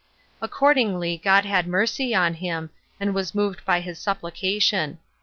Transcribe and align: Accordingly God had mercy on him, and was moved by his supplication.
Accordingly 0.41 1.15
God 1.23 1.45
had 1.45 1.67
mercy 1.67 2.15
on 2.15 2.33
him, 2.33 2.71
and 2.99 3.13
was 3.13 3.35
moved 3.35 3.63
by 3.65 3.81
his 3.81 3.99
supplication. 3.99 4.97